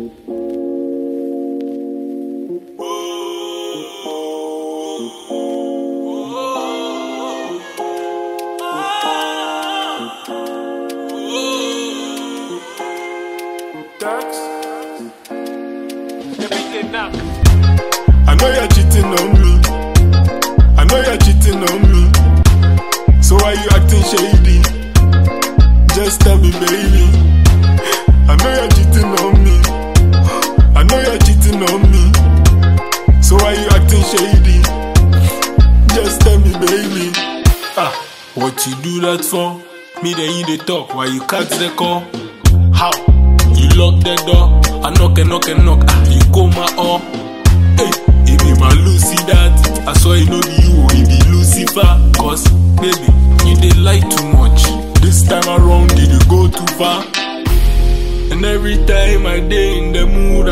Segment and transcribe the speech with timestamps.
[0.00, 0.04] I
[18.36, 19.52] know you're cheating on me.
[20.78, 22.02] I know you're cheating on me.
[23.22, 24.58] So why you acting shady?
[25.94, 27.04] Just tell me, baby.
[28.28, 29.59] I know you're cheating on me.
[31.62, 32.04] On me.
[33.22, 34.58] So why you acting shady?
[35.94, 37.10] Just tell me, baby.
[37.76, 37.92] Ah,
[38.34, 39.60] what you do that for?
[40.02, 42.00] Me then you dey talk while you cut the call.
[42.72, 42.90] How?
[43.54, 44.60] You lock the door.
[44.84, 45.84] I knock and knock and knock.
[45.88, 46.98] Ah, you go my all.
[47.76, 47.90] Hey,
[48.30, 49.52] it be my Lucy that.
[49.86, 51.90] I saw it no be you, it be Lucifer.
[52.16, 52.48] Cause,
[52.80, 53.08] baby,
[53.46, 54.64] you dey lie too much.
[55.02, 57.04] This time around, did you go too far?
[58.32, 59.79] And every time I day the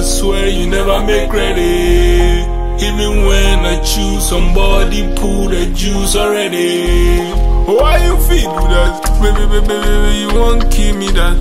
[0.00, 2.40] I swear you never make ready.
[2.80, 7.28] Even when I choose somebody, pull the juice already.
[7.68, 8.96] Why you feel do that?
[9.20, 11.36] Baby, baby, baby, you won't kill me that.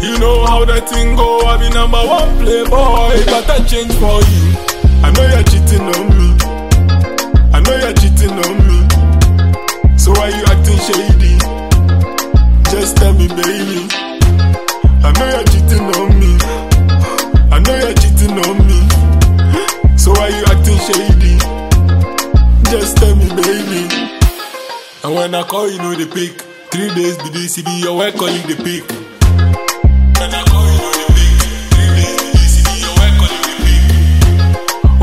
[0.00, 4.16] You know how that thing go, I be number one playboy, but I change for
[4.32, 4.44] you.
[5.04, 6.28] I know you're cheating on me.
[7.52, 8.80] I know you're cheating on me.
[9.98, 11.36] So why you acting shady?
[12.72, 14.05] Just tell me, baby.
[20.86, 21.34] shady.
[22.70, 23.82] Just tell me, baby.
[25.02, 26.40] And when I call, you know the pick.
[26.70, 28.84] Three days be this, be your work, call you the pick.
[30.18, 31.34] When I call, you know the pick.
[31.74, 33.82] Three days be this, be your work, call you the pick.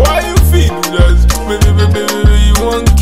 [0.00, 1.16] Why you feed me that?
[1.46, 2.95] Baby, baby, baby, you want